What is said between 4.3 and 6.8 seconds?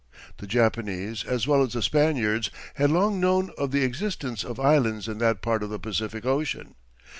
of islands in that part of the Pacific Ocean.